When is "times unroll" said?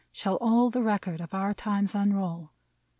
1.53-2.49